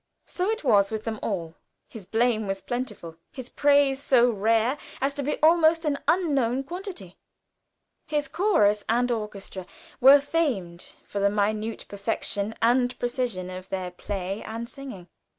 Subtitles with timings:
[0.25, 1.53] So it was with them all.
[1.87, 7.17] His blame was plentiful; his praise so rare as to be almost an unknown quantity.
[8.07, 9.67] His chorus and orchestra
[9.99, 15.07] were famed for the minute perfection and precision of their play and singing.